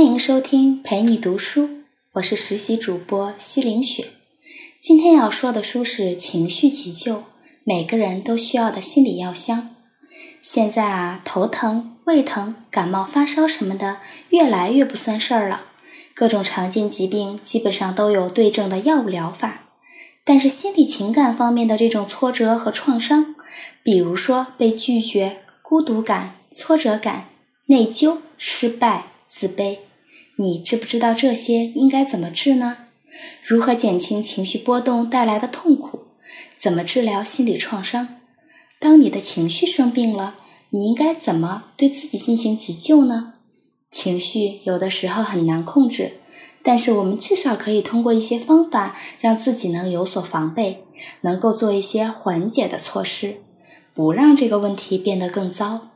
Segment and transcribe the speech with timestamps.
[0.00, 1.68] 欢迎收听陪你读书，
[2.12, 4.12] 我是实习主播西凌雪。
[4.80, 7.16] 今天要说的书是《情绪急救》，
[7.64, 9.76] 每个人都需要的心理药箱。
[10.40, 13.98] 现在啊，头疼、胃疼、感冒、发烧什么的，
[14.30, 15.66] 越来越不算事儿了。
[16.14, 19.64] 各种常见疾病基本上都有对症的药物疗法。
[20.24, 23.34] 但是心理情感方面的这种挫折和创伤，
[23.82, 27.28] 比如说被拒绝、孤独感、挫折感、
[27.66, 29.08] 内疚、失败。
[29.32, 29.78] 自卑，
[30.40, 32.78] 你知不知道这些应该怎么治呢？
[33.44, 36.06] 如何减轻情绪波动带来的痛苦？
[36.56, 38.16] 怎么治疗心理创伤？
[38.78, 40.36] 当你的情绪生病了，
[40.70, 43.34] 你应该怎么对自己进行急救呢？
[43.90, 46.12] 情绪有的时候很难控制，
[46.62, 50.84] 但是我们至少可以通过一些方法让自己能有所防备，
[51.20, 53.42] 能够做一些缓解的措施，
[53.92, 55.90] 不让这个问题变得更糟。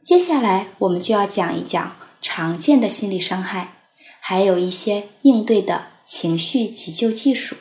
[0.00, 1.96] 接下来我们就要讲一讲。
[2.24, 3.81] 常见的心理伤害，
[4.24, 7.56] 还有一些应对的情绪急救技术。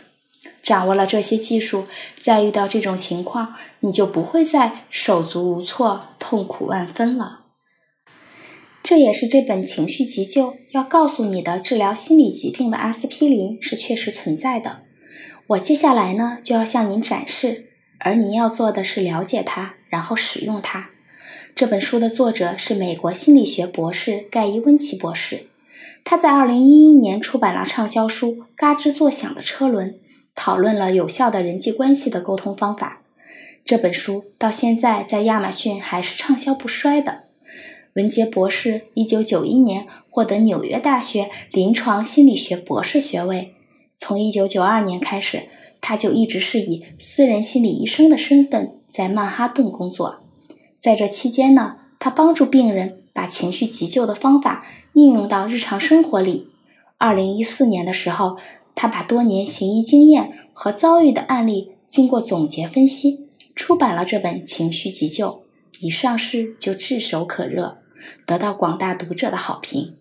[0.61, 1.87] 掌握了这些技术，
[2.19, 7.39] 再遇到这种情况，你就不会再手足无措、痛苦万分了。
[8.83, 14.83] 这也是这本情绪急救要告诉你的：治疗心理疾病的阿司匹林是确实存在的。
[15.47, 20.91] 我接下来呢，就要向您展示，而您要做的是了解它，然后使用它。
[21.55, 25.47] 这本书的作者是美国心理学博士盖伊·温奇博士，
[26.03, 29.91] 他在2011年出版了畅销书《嘎吱作响的车轮》，
[30.35, 33.01] 讨论了有效的人际关系的沟通方法。
[33.63, 37.23] 这本书到现在在亚马逊还是畅销不衰的。
[37.93, 43.53] 文杰博士1991年获得纽约大学临床心理学博士学位，
[43.97, 45.43] 从1992年开始，
[45.79, 50.21] 他就一直是以私人心理医生的身份在曼哈顿工作。
[50.77, 56.47] 在这期间呢，他帮助病人把情绪急救的方法应用到日常生活里。
[56.97, 58.37] 二零一四年的时候，
[58.75, 65.27] 他把多年行医经验和遭遇的案例经过总结分析，出版了这本《情绪急救》，
[65.79, 67.79] 一上市就炙手可热，
[68.25, 69.95] 得到广大读者的好评。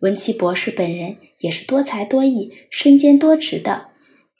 [0.00, 3.88] 文奇博士本人也是多才多艺、身兼多职的，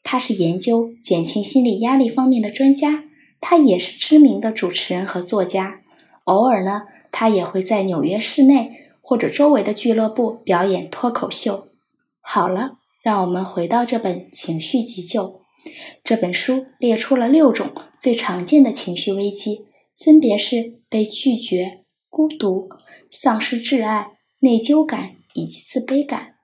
[0.03, 3.05] 他是研究减轻心理压力方面的专家。
[3.41, 5.81] 他也是知名的主持人和作家，
[6.25, 11.69] 偶尔呢，他也会在纽约市内或者周围的俱乐部表演脱口秀。
[12.21, 15.25] 好了，让我们回到这本《情绪急救》
[16.05, 22.69] 这本书，列出了六种最常见的情绪危机，分别是被拒绝、孤独、
[23.11, 26.35] 丧失挚爱、内疚感以及自卑感，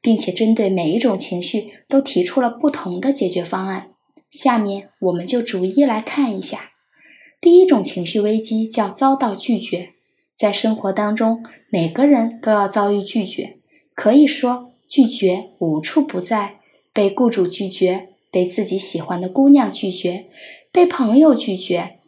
[0.00, 3.90] 并且针对每一种情绪都提出了不同的解决方案。
[4.30, 6.72] 下面我们就逐一来看一下。
[7.40, 9.93] 第一种情绪危机叫遭到拒绝，
[10.34, 13.56] 在生活当中，每个人都要遭遇拒绝，
[13.94, 16.56] 可以说拒绝无处不在。
[16.92, 20.26] 被雇主拒绝，被自己喜欢的姑娘拒绝，
[20.70, 21.98] 被朋友拒绝，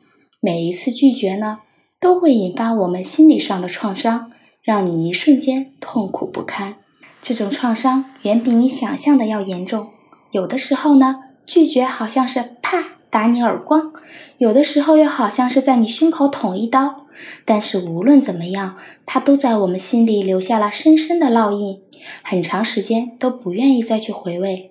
[0.40, 1.60] 每一次拒绝呢，
[1.98, 4.30] 都会引发我们心理上的创伤，
[4.62, 6.76] 让你一瞬间痛苦不堪。
[7.22, 9.88] 这种创伤远比你想象的要严重，
[10.32, 11.22] 有的时候呢。
[11.46, 13.92] 拒绝好像是啪打你耳光，
[14.38, 17.05] 有的时候又好像是在你胸口捅一刀。
[17.44, 21.80] 但是无论怎么样，它都在我们心里留下了深深的烙印，
[22.22, 24.70] 很长时间都不愿意再去回味。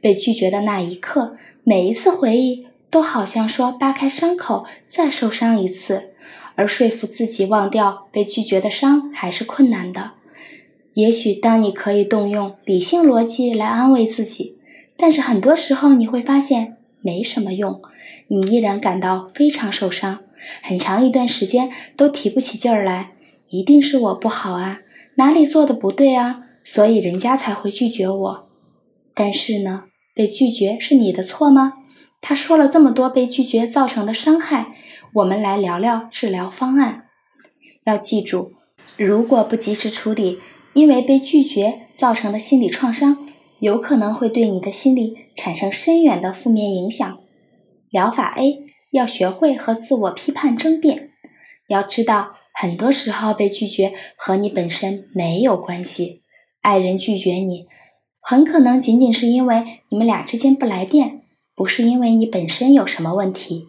[0.00, 6.10] 被拒绝的那一刻，每一次回忆都好像说扒开伤口再受伤一次，
[6.54, 10.12] 而说服自己忘掉被拒绝的伤还是困难的。
[10.94, 14.56] 也许当你可以动用理性逻辑来安慰自己。
[14.98, 17.82] 但是很多时候你会发现没什么用，
[18.28, 20.20] 你依然感到非常受伤，
[20.62, 23.12] 很长一段时间都提不起劲儿来。
[23.48, 24.80] 一定是我不好啊，
[25.16, 28.48] 哪里做的不对啊，所以人家才会拒绝我。
[29.14, 29.84] 但是呢，
[30.14, 31.74] 被拒绝是你的错吗？
[32.20, 34.74] 他说了这么多被拒绝造成的伤害，
[35.14, 37.06] 我们来聊聊治疗方案。
[37.84, 38.52] 要记住，
[38.96, 40.40] 如果不及时处理
[40.74, 43.26] 因为被拒绝造成的心理创伤。
[43.58, 47.18] 有可能会对你的心理产生深远的负面影响。
[47.88, 48.65] 疗法 A
[48.96, 51.10] 要学会和自我批判争辩。
[51.68, 56.22] 要知道，很多时候被拒绝和你本身没有关系。
[56.62, 57.66] 爱人拒绝你，
[58.20, 61.22] 很可能仅仅是因为你们俩之间不来电，
[61.54, 63.68] 不是因为你本身有什么问题。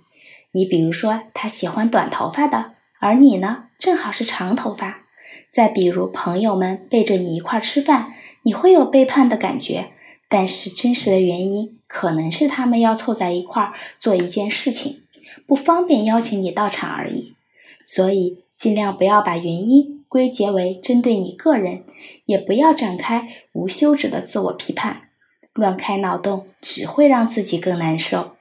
[0.53, 5.05] 你比如说，他喜欢短头发的，而你呢，正好是长头发。
[5.51, 8.13] 再比如，朋友们背着你一块吃饭。
[8.43, 9.91] 你会有背叛的感觉，
[10.29, 15.03] 但是真实的原因可能是他们要凑在一块儿做一件事情，
[15.47, 17.35] 不方便邀请你到场而已。
[17.83, 21.85] 所以尽量不要把原因归结为针对你个人，
[22.25, 25.03] 也不要展开无休止的自我批判。
[25.53, 28.33] 乱开脑洞只会让自己更难受。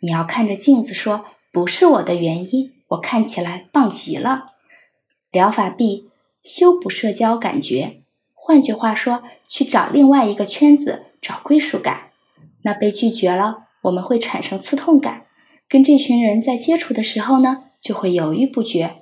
[0.00, 4.52] 你要看着镜子说：“不是我的原因，我看起来棒极了。”
[5.32, 6.10] 疗法 B：
[6.42, 8.02] 修补社交感觉。
[8.34, 12.10] 换句话说，去找另外一个圈子，找归属感。
[12.62, 15.26] 那被拒绝了，我们会产生刺痛感。
[15.70, 18.96] 跟这群人在接触的时候呢，就会犹豫不决。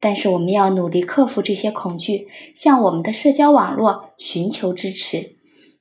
[0.00, 5.36] 但是我们要努力克服这些恐惧，向我们的社交网络寻求支持。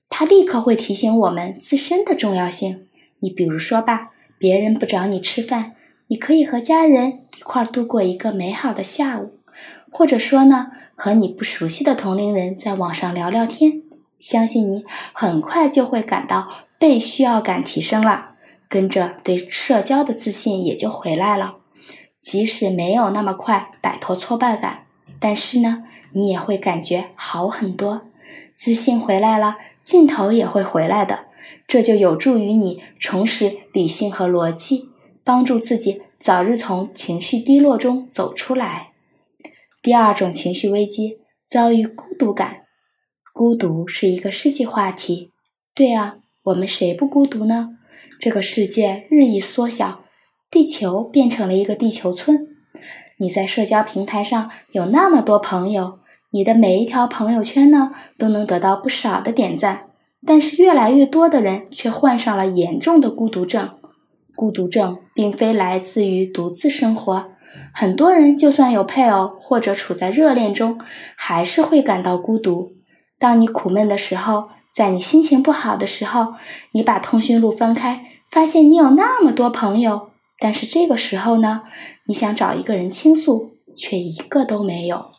[0.09, 2.87] 它立刻会提醒我们自身的重要性。
[3.19, 5.75] 你比如说吧，别人不找你吃饭，
[6.07, 9.39] 你可以和家人一块度过一个美好的下午，
[9.89, 13.81] 或者说呢，和你不熟悉的同龄人在网上聊聊天。
[14.19, 18.32] 相信你很快就会感到被需要感提升了，
[18.73, 21.57] 跟着对社交的自信也就回来了。
[22.19, 24.87] 即使没有那么快摆脱挫败感，
[25.19, 25.83] 但是呢，
[26.13, 28.07] 你也会感觉好很多，
[28.55, 29.57] 自信回来了。
[29.83, 31.25] 劲头也会回来的，
[31.67, 34.89] 这就有助于你重拾理性和逻辑，
[35.23, 38.93] 帮助自己早日从情绪低落中走出来。
[39.83, 42.61] 第二种情绪危机，遭遇孤独感。
[43.31, 45.29] 孤独是一个世纪话题。
[45.75, 46.15] 对啊，
[46.45, 47.77] 我们谁不孤独呢？
[48.23, 50.05] 这个世界日益缩小，
[50.49, 52.47] 地球变成了一个地球村。
[53.17, 55.99] 你在社交平台上有那么多朋友。
[56.31, 59.87] 你的每一条朋友圈呢，都能得到不少的点赞，
[60.25, 63.71] 但是越来越多的人却患上了严重的孤独症。
[64.37, 67.25] 孤独症并非来自于独自生活，
[67.73, 70.79] 很多人就算有配偶或者处在热恋中，
[71.17, 72.71] 还是会感到孤独。
[73.19, 76.35] 当你苦闷的时候，在你心情不好的时候，
[76.71, 80.09] 你把通讯录翻开，发现你有那么多朋友，
[80.39, 81.61] 但是这个时候呢，
[82.07, 85.11] 你想找一个人倾诉，却一个都没有。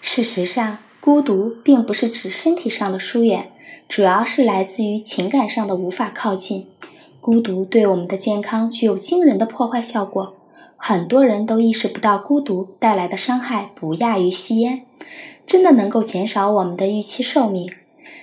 [0.00, 3.50] 事实上，孤独并不是指身体上的疏远，
[3.86, 6.68] 主要是来自于情感上的无法靠近。
[7.20, 10.34] 孤独对我们的健康具有惊人的破坏效果，
[10.78, 14.86] 很多人都意识不到孤独带来的伤害不亚于吸烟，
[15.46, 17.70] 真的能够减少我们的预期寿命。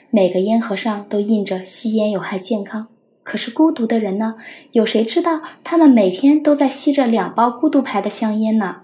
[0.10, 2.88] 每个烟盒上都印着吸烟有害健康，
[3.24, 4.36] 可是孤独的人呢？
[4.72, 8.82] 有谁知道他们每天都在吸着两包孤独牌的香烟呢？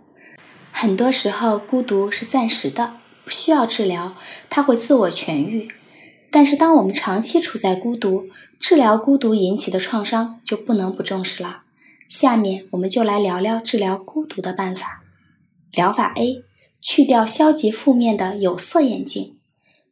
[0.72, 2.94] 很多时候，孤独是暂时的，
[3.26, 4.16] 不需要治疗，
[4.50, 5.68] 它会自我痊愈。
[6.32, 8.28] 但是，当我们长期处在孤独，
[8.60, 11.64] 治疗孤独引起的创伤就不能不重视了。
[12.08, 15.04] 下面，我们就来聊聊治疗孤独的办法。
[15.72, 16.44] 疗法 A：
[16.80, 19.38] 去掉消极负面的有色眼镜。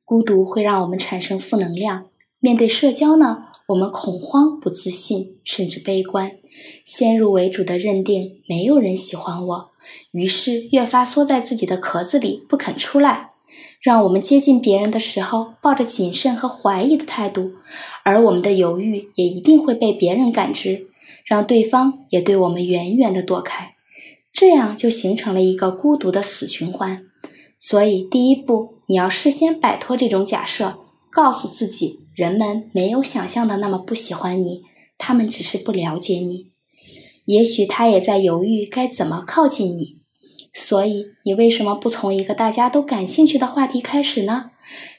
[0.05, 2.05] 孤独会让我们产生负能量，
[2.39, 6.37] 面对社交呢，我们恐慌、不自信，甚至悲观，
[6.85, 9.71] 先入为主的认定没有人喜欢我。
[10.11, 13.31] 于是越发缩在自己的壳子里不肯出来，
[13.81, 17.51] 让我们接近别人的时候抱着谨慎和怀疑的态度，
[18.03, 20.87] 而我们的犹豫也一定会被别人感知，
[21.25, 23.75] 让对方也对我们远远的躲开，
[24.31, 27.03] 这样就形成了一个孤独的死循环。
[27.57, 30.79] 所以第一步，你要事先摆脱这种假设，
[31.11, 34.63] 告诉自己，人们没有想象的那么不喜欢你，
[34.97, 36.47] 他们只是不了解你。
[37.25, 39.99] 也许他也在犹豫该怎么靠近你，
[40.51, 44.49] 所以你为什么不从一个大家都感兴趣的话题开始呢？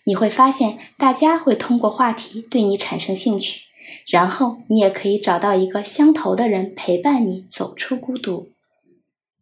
[0.05, 3.63] 你会发现，大家会通过话题对你产生兴趣，
[4.07, 8.51] 然后你也可以找到一个相投的人陪伴你走出孤独。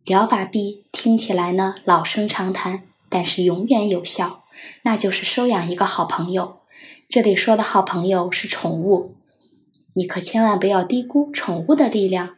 [0.07, 4.45] 疗法 B 听起来呢老生常谈，但是永远有效，
[4.85, 6.61] 那就是收养一个好朋友。
[7.09, 9.15] 这里说的好朋友是宠物，
[9.95, 12.35] 你可千万不要低估宠物的力量。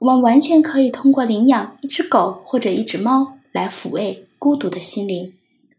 [0.00, 5.34] 我们完全可以通过领养一只狗或者一只猫来抚慰孤独的心灵。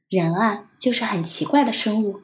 [0.10, 2.22] 人啊，就是很奇怪的生物。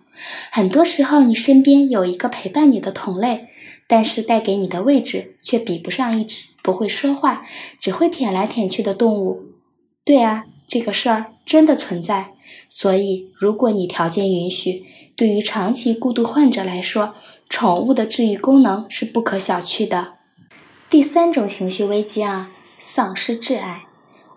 [0.52, 3.50] 很多时候，你身边有一个陪伴你的同类，
[3.86, 7.46] 但是带给你的位置却比不上一只不会说话、
[7.80, 9.44] 只会舔来舔去的动物。
[10.04, 12.35] 对啊，这个事儿真的存在。
[12.70, 14.86] 所以，如果你条件允许，
[15.16, 17.16] 对于长期孤独患者来说，
[17.50, 20.16] 宠物的治愈功能是不可小觑的。
[20.90, 23.86] 第三种情绪危机啊，丧失挚爱。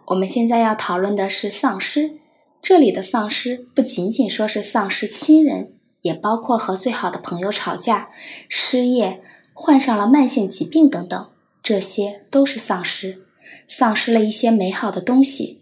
[0.06, 2.18] 我们现在要讨论的是丧失。
[2.60, 5.72] 这里的丧失不仅仅说是丧失亲人，
[6.02, 8.10] 也包括和最好的朋友吵架、
[8.48, 9.22] 失业、
[9.52, 11.30] 患上了慢性疾病等等，
[11.62, 13.22] 这些都是丧失，
[13.66, 15.57] 丧失了一些美好的东西。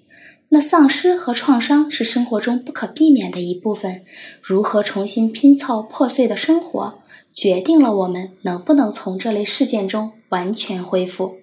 [0.50, 4.04] 那丧失和创伤是生活中不可避免的一部分。
[4.40, 7.00] 如何重新拼凑破碎的生活？
[7.34, 11.36] 决定了我们能不能从这类事件中完全恢复。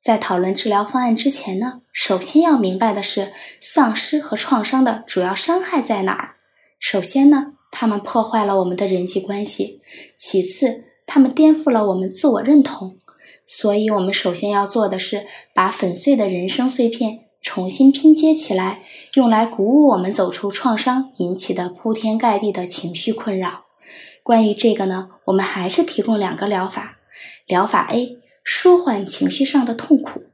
[0.00, 6.34] 在讨论治疗方案之前呢，首先要明白的是，丧失和创伤的主要伤害在哪儿。
[6.80, 9.80] 首先呢，他们破坏了我们的人际关系；
[10.16, 12.98] 其次，他们颠覆了我们自我认同。
[13.46, 18.82] 所以，我们首先要做的是把粉碎的人生碎片重新拼接起来，
[19.14, 23.60] 用来鼓舞我们走出创伤引起的铺天盖地的情绪困扰。
[24.24, 26.96] 关于这个呢，我们还是提供两个疗法。
[27.46, 28.18] 疗法 A。
[28.42, 30.24] 舒缓情绪上的痛苦，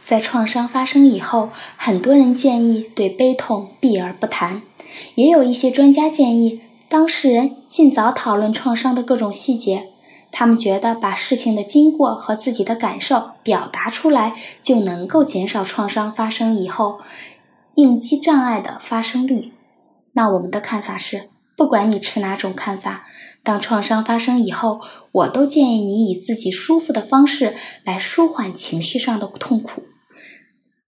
[0.00, 4.62] 在创伤发生以后，很多人建议对悲痛避而不谈，
[5.16, 9.90] 也有一些专家建议当事人尽早讨论创伤的各种细节。
[10.38, 17.00] 他们觉得把事情的经过和自己的感受表达出来，就能够减少创伤发生以后
[17.76, 19.54] 应激障碍的发生率。
[20.12, 23.06] 那我们的看法是，不管你持哪种看法。
[23.42, 29.84] 当创伤发生以后，我都建议你以自己舒服的方式来舒缓情绪上的痛苦，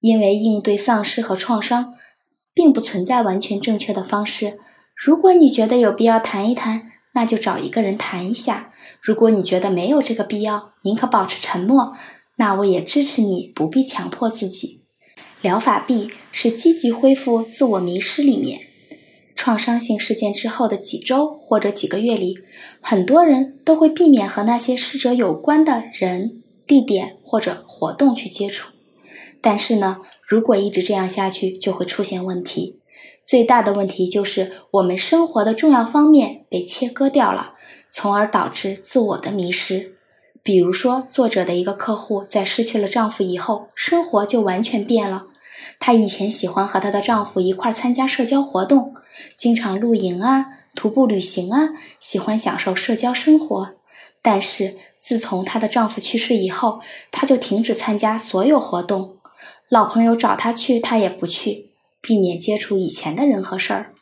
[0.00, 1.94] 因为应对丧失和创伤，
[2.52, 4.58] 并不存在完全正确的方式。
[4.94, 11.92] 如果你觉得有必要谈一谈，那就找一个人谈一下；如果你觉得没有这个必要，宁可保持沉默，
[12.36, 14.82] 那我也支持你不必强迫自己。
[15.40, 18.60] 疗法 B 是积极恢复自我迷失里面。
[19.34, 22.36] 创伤性事件之后的几周或者几个月里，
[22.80, 28.72] 很多人都会避免和那些逝者有关的人、地点或者活动去接触。
[29.40, 32.80] 但是呢，如果一直这样下去，就会出现问题。
[33.24, 37.54] 最大的问题就是我们生活的重要方面被切割掉了，
[37.90, 39.94] 从而导致自我的迷失。
[40.42, 45.26] 比如说，作者的一个客户在失去了丈夫以后，生活就完全变了。
[45.78, 48.94] 她以前喜欢和她的丈夫一块参加社交活动，
[49.34, 53.74] 经常露营啊、徒步旅行啊，喜欢享受社交生活。
[54.22, 56.80] 但是自从她的丈夫去世以后，
[57.10, 59.16] 她就停止参加所有活动，
[59.68, 63.92] 老朋友找她去，她也不去，避免接触以前的人和事儿。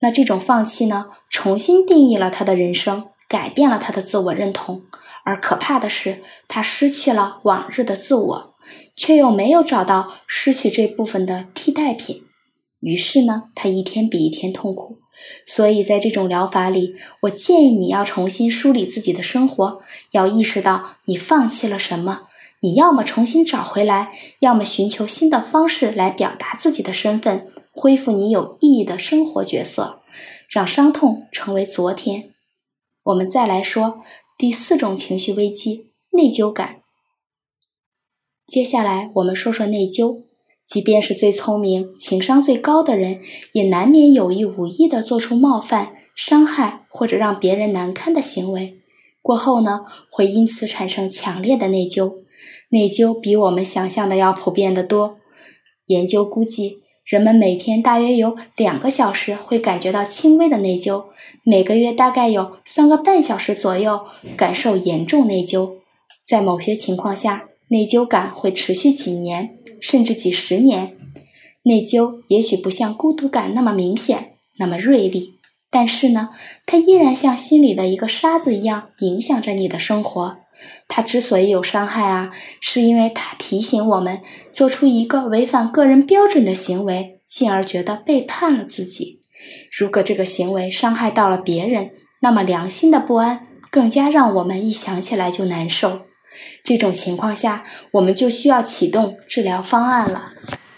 [0.00, 4.82] 那这种放弃呢，重新定义了他的人生，改变了他的自我认同。
[5.24, 8.56] 而可怕的是，他失去了往日的自我。
[8.96, 12.24] 却又没有找到失去这部分的替代品，
[12.80, 14.98] 于是呢，他一天比一天痛苦。
[15.46, 22.22] 所以在这种疗法里，我建议你要重新梳理自己的生活，要意识到你放弃了什么，
[22.60, 24.10] 你要么重新找回来，
[24.40, 27.46] 要么寻求新的方式来表达自己的身份，
[27.78, 30.00] 恢复你有意义的生活角色，
[30.48, 32.30] 让伤痛成为昨天。
[33.04, 34.00] 我们再来说
[34.38, 36.80] 第四种情绪危机——内疚感。
[38.46, 40.22] 接下来我们说说内疚。
[40.64, 43.20] 即便是最聪明、情商最高的人，
[43.52, 48.80] 也难免有意无意地做出冒犯、伤害或者让别人难堪的行为。
[49.22, 52.16] 过后呢，会因此产生强烈的内疚。
[52.70, 55.18] 内疚比我们想象的要普遍得多。
[55.86, 61.04] 研究估计，人们每天大约有两个小时会感觉到轻微的内疚，
[61.44, 65.74] 每个月大概有三个半小时左右感受严重内疚。
[66.24, 70.96] 在某些情况下，内疚感会持续几年，甚至几十年。
[71.62, 75.34] 内疚也许不像孤独感那么明显，那么锐利，
[75.70, 76.30] 但是呢，
[76.66, 80.38] 它依然像心里的一个沙子一样影响着你的生活。
[80.88, 84.20] 它之所以有伤害啊，是因为它提醒我们
[84.52, 89.20] 做出一个违反个人标准的行为，进而觉得背叛了自己。
[89.78, 96.02] 如果这个行为伤害到了别人，那么良心的不安更加让我们一想起来就难受。
[96.64, 100.32] 这种情况下，我们就需要启动治疗方案了。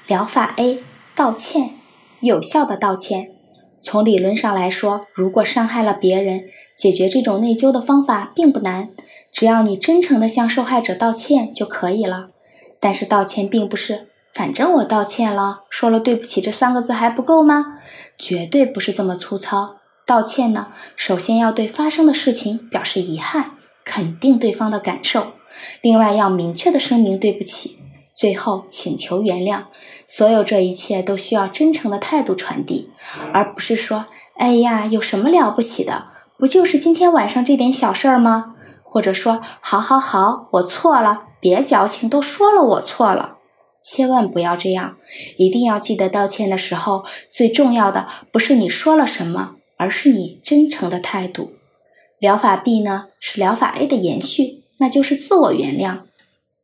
[0.06, 0.80] 疗法 A：
[1.14, 1.74] 道歉，
[2.20, 3.30] 有效的道歉。
[3.80, 6.42] 从理论上来说，如果伤害了别人，
[6.76, 8.90] 解决这种内疚的方法并不难，
[9.38, 12.30] 只要你真诚地向受害者道歉就可以了。
[12.80, 17.78] 但是道歉并不是，反正我道歉了，说了对不起这三个字还不够吗？
[18.18, 19.76] 绝对不是这么粗糙。
[20.04, 23.52] 道歉呢，首先要对发生的事情表示遗憾，
[23.84, 25.28] 肯定对方的感受。
[25.82, 27.78] 另外，要明确的声明对不起，
[28.16, 29.66] 最后请求原谅。
[30.08, 32.90] 所有这一切都需要真诚的态度传递，
[33.32, 36.06] 而不是说“哎呀，有什么了不起的？
[36.36, 38.56] 不就是今天晚上这点小事儿吗？”
[38.90, 43.36] 或者说“好好好，我错了，别矫情，都说了我错了。”
[43.78, 44.96] 千万不要这样，
[45.36, 51.52] 一定要记得道歉的时候，最重要的不是你说了什么，而是你真诚的态度。
[52.18, 54.64] 疗法 B 呢，是疗法 A 的延续。
[54.80, 56.02] 那就是自我原谅，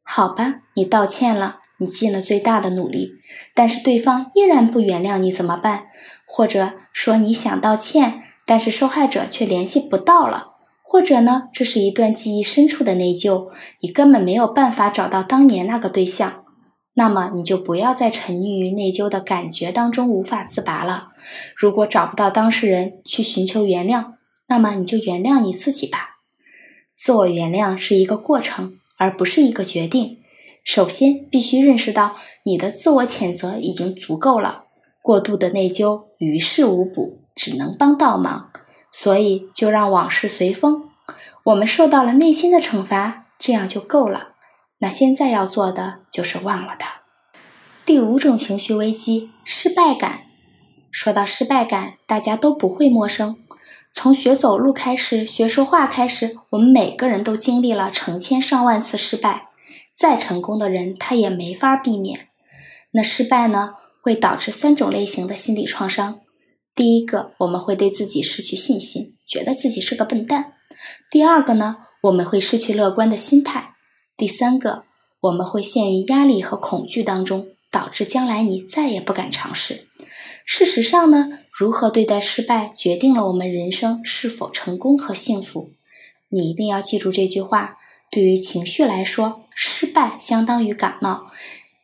[0.04, 3.10] 好吧，你道歉了，你尽了最大的努力，
[3.56, 5.86] 但是对方依然不原谅你怎么办？
[6.24, 10.53] 或者说你想道歉，但是受害者却联系不到了，
[10.86, 13.48] 或者呢，这是一段记忆深处的内疚，
[13.80, 16.44] 你根本没有办法找到当年那个对象，
[16.92, 21.08] 那么你就不要再沉溺于内疚的感觉当中无法自拔了。
[21.56, 24.12] 如果找不到当事人去寻求原谅，
[24.46, 26.20] 那么你就原谅你自己吧。
[26.92, 30.18] 自我原谅是一个过程，而不是一个决定。
[30.62, 32.14] 首先，必须认识到
[32.44, 34.66] 你的自我谴责已经足够了，
[35.02, 38.50] 过度的内疚于事无补，只能帮倒忙。
[38.96, 40.88] 所以，就让往事随风。
[41.42, 44.34] 我们受到了内心的惩罚，这样就够了。
[44.78, 47.00] 那现在要做的就是忘了它。
[47.84, 50.26] 第五种情绪危机——失败感。
[50.92, 53.36] 说到失败感，大家都不会陌生。
[53.92, 59.48] 从学走路开始，学说话开始，我们每个人都经历了成千上万次失败。
[59.92, 62.28] 再成功的人，他也没法避免。
[62.92, 66.20] 那失败呢，会导致三种类型的心理创伤。
[66.74, 70.54] 第一个，我们会对自己失去信心，觉得自己是个笨蛋；
[71.10, 73.74] 第二个呢，我们会失去乐观的心态；
[74.16, 74.82] 第三个，
[75.20, 79.86] 我们会陷于压力和恐惧当中，导致将来你再也不敢尝试。
[80.44, 85.70] 事实上呢，如何对待失败，决定了我们人生是否成功和幸福。
[86.30, 87.78] 你一定要记住这句话。
[88.10, 91.30] 对于情绪来说，失败相当于感冒，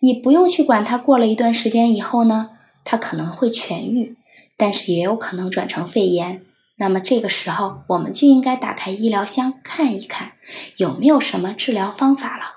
[0.00, 0.98] 你不用去管它。
[0.98, 2.50] 过了一段时间以后呢，
[2.84, 4.16] 它可能会痊愈，
[4.60, 6.44] 但是也有可能转成肺炎。
[6.76, 10.32] 那么这个时候，我们就应该打开医疗箱看一看，
[10.76, 12.56] 有没有什么治疗方法了。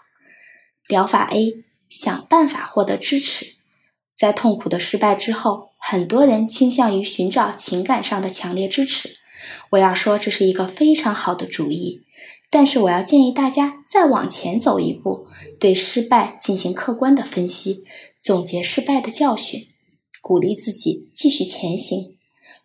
[0.88, 3.56] 疗法 A：想办法获得支持。
[4.14, 9.16] 在痛苦的失败之后，很多人倾向于寻找情感上的强烈支持。
[9.72, 12.04] 我要说，这是一个非常好的主意。
[12.50, 15.28] 但是我要建议大家再往前走一步，
[15.60, 17.84] 对失败进行客观的分析，
[18.22, 19.68] 总结失败的教训，
[20.24, 22.16] 鼓励自己继续前行。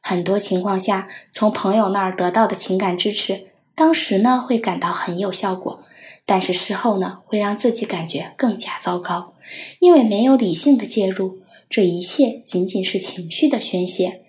[0.00, 5.82] 很多情况下，从朋友那儿得到的情感支持，当时呢会感到很有效果，
[6.24, 9.34] 但是事后呢会让自己感觉更加糟糕，
[9.80, 14.22] 因为没有理性的介入，这一切仅仅是情绪的宣泄。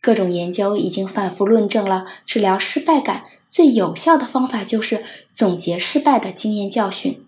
[0.00, 3.24] 各种研究已经反复论证了治疗失败感。
[3.50, 7.20] 最有效的方法就是总结失败的经验教训，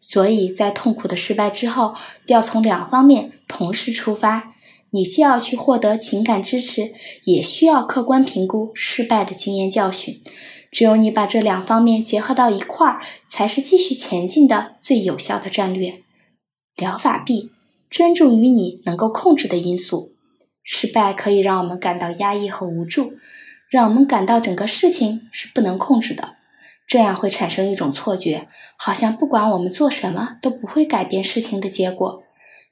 [0.00, 1.94] 所以在痛苦的失败之后，
[2.26, 4.53] 要从两方面同时出发。
[4.94, 6.92] 你既要去获得情感支持，
[7.24, 10.22] 也需要客观评估失败的经验教训。
[10.70, 16.02] 只有你把这两方面结合到一块儿，才是继续前进的最有效的战略。
[16.76, 17.50] 疗法 B：
[17.90, 20.12] 专注于你能够控制的因素。
[20.62, 23.14] 失败可以让我们感到压抑和无助。
[23.68, 26.36] 让我们感到整个事情是不能控制的，
[26.86, 32.22] 这样会产生一种错觉，好像不管我们做什么都不会改变事情的结果。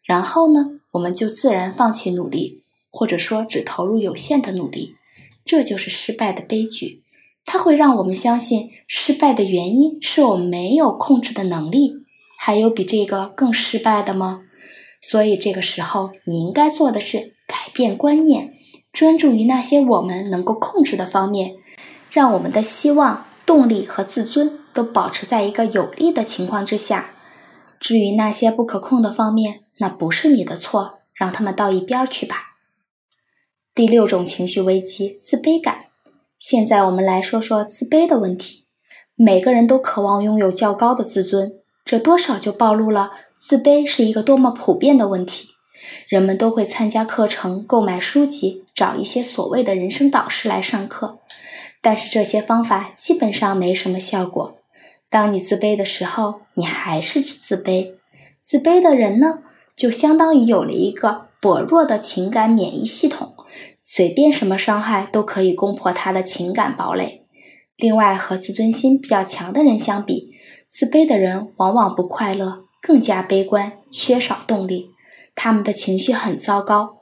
[0.05, 4.95] 然后呢，我们就自然放弃努力，或者说只投入有限的努力。
[5.45, 7.03] 这就是失败的悲剧，
[7.45, 11.95] 它会让我们相信失败的原因是我们没有控制的能力。
[12.39, 14.43] 还有比这个更失败的吗？
[15.01, 18.55] 所以这个时候你应该做的是改变观念。
[18.93, 21.55] 专注于那些我们能够控制的方面，
[22.11, 27.15] 让我们的希望、动力和自尊都保持在一个有利的情况之下。
[27.81, 32.57] 至于那些不可控的方面，那不是你的错，让他们到一边去吧。
[33.75, 35.87] 第六种情绪危机——自卑感。
[36.39, 38.67] 现在我们来说说自卑的问题。
[39.15, 41.55] 每个人都渴望拥有较高的自尊，
[41.85, 45.51] 这多少就暴露了自卑是一个多么普遍的问题。
[46.09, 51.19] 人们都会参加课程、购买书籍、找一些所谓的人生导师来上课，
[51.81, 54.59] 但是这些方法基本上没什么效果。
[55.11, 57.93] 当你自卑的时候，你还是自卑。
[58.41, 59.43] 自卑的人呢，
[59.77, 63.35] 就相当于有了一个薄弱的情感免疫系统，
[63.83, 67.27] 随便什么伤害都可以攻破他的情感堡垒。
[67.77, 70.31] 另外，和自尊心比较强的人相比，
[70.69, 74.91] 自卑的人往往不快乐，更加悲观，缺少动力。
[75.35, 76.99] 他们的情绪很糟糕，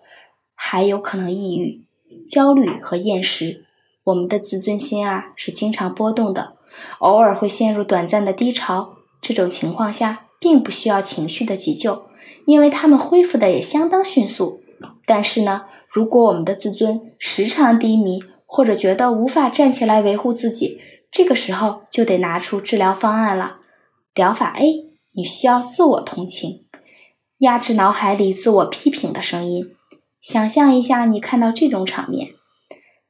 [0.55, 1.85] 还有可能抑郁、
[2.27, 3.67] 焦虑和厌食。
[4.05, 6.55] 我们的自尊心啊是经常波动的，
[7.01, 8.95] 偶尔会陷入短暂的低潮。
[9.21, 12.07] 这种情况下，并不需要情绪的急救，
[12.51, 14.63] 因为他们恢复的也相当迅速。
[15.07, 23.59] 但是呢，如果我们的自尊时常低迷，或者觉得无法站起来维护自己，这个时候就得拿出治疗方案了。
[24.15, 26.67] 疗法 A，你需要自我同情。
[27.39, 29.71] 压制脑海里自我批评的声音。
[30.21, 32.35] 想象一下，你看到这种场面：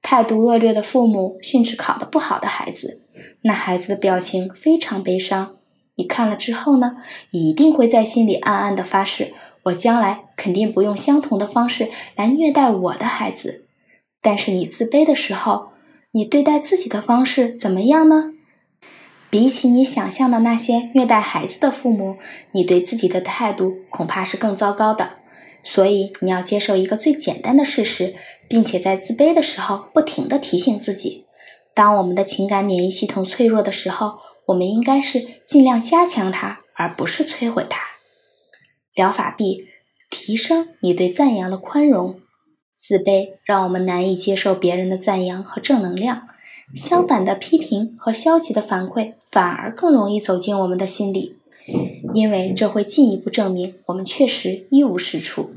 [0.02, 3.02] 态度恶劣的父母训斥考得不好的孩子，
[3.42, 5.56] 那孩子的表情非常悲伤。
[6.00, 6.96] 你看了之后呢，
[7.30, 9.34] 一定会在心里暗暗的发誓：
[9.64, 13.66] 我将来肯定不用相同的方式来虐待我的孩子。
[14.22, 15.72] 但是你自卑的时候，
[16.12, 18.32] 你对待自己的方式怎么样呢？
[19.28, 22.16] 比起你想象的那些虐待孩子的父母，
[22.52, 25.10] 你对自己的态度恐怕是更糟糕的。
[25.62, 28.14] 所以，你要接受一个最简单的事实，
[28.48, 31.26] 并且在自卑的时候不停地提醒自己：
[31.74, 34.14] 当我们的情感免疫系统脆弱的时候，
[34.50, 37.80] 我们应该是尽量加强它，而不是摧毁它。
[38.94, 39.66] 疗法 B：
[40.10, 42.20] 提升你对赞扬的宽容。
[42.76, 46.26] 自卑让我们难以接受别人的赞扬和正能量。
[46.74, 51.36] 相反的批评和消极的反馈反而更容易走进我们的心里，
[52.12, 55.54] 因为这会进一步证明我们确实一无是处。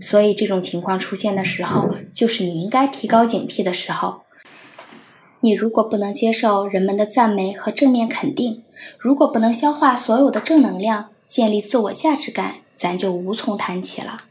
[0.00, 4.22] 所以，这种情况出现的时候，就是你应该提高警惕的时候。
[5.46, 8.64] 你如果不能接受人们的赞美和正面肯定，
[8.98, 14.24] 如果不能消化所有的正能量，建立自我价值感，咱就无从谈起了。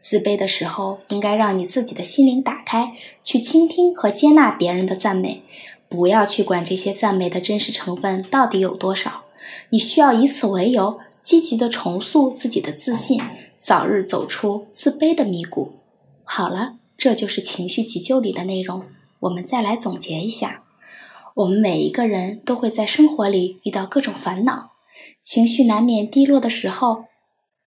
[0.00, 5.44] 自卑的时候，应该让你自己的心灵打开，去倾听和接纳别人的赞美，
[5.88, 9.22] 不要去管这些赞美的真实成分到底有多少。
[9.70, 13.22] 你需要以此为由，积极的重塑自己的自信，
[13.56, 15.74] 早日走出自卑的迷谷。
[16.24, 18.82] 好了，这就是情绪急救里的内容。
[19.20, 20.64] 我们再来总结一下：
[21.34, 24.72] 我们每一个人都会在生活里遇到各种烦恼，
[25.20, 27.04] 情绪难免低落的时候。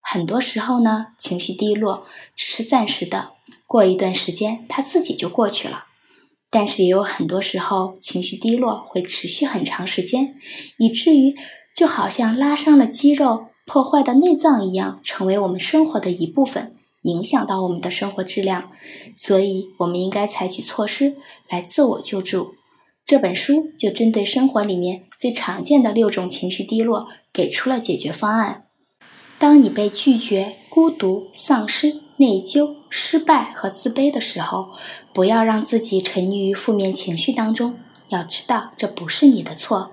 [0.00, 3.34] 很多时候呢，情绪低落只是暂时的，
[3.66, 5.86] 过一段时间它自己就过去了。
[6.50, 10.34] 但是也有很多时候，情绪低落会持续很长时间，
[10.78, 11.34] 以至于
[11.74, 18.70] 就好像拉伤了肌肉、破坏的内脏一样，成为我们生活的一部分，影响到我们的生活质量。
[19.14, 21.16] 所以，我们应该采取措施
[21.48, 22.54] 来自我救助。
[23.04, 28.64] 这本书就针对生活里面最常见的六种情绪低落，给出了解决方案。
[29.38, 34.70] 当你被拒绝、孤独、丧失、内疚、失败和自卑的时候，
[35.12, 37.74] 不要让自己沉溺于负面情绪当中。
[38.08, 39.90] 要知道，这不是你的错，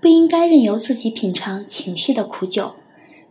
[0.00, 2.76] 不应该任由自己品尝情绪的苦酒。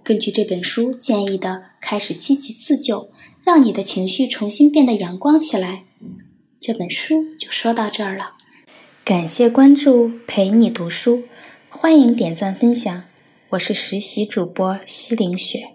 [0.05, 3.09] 根据这本书建议的，开始积极自救，
[3.43, 5.85] 让你的情绪重新变得阳光起来。
[6.59, 8.35] 这本书就说到这儿了。
[9.03, 11.23] 感谢关注，陪你读书，
[11.69, 13.05] 欢迎点赞分享。
[13.49, 15.74] 我是实习主播西凌雪。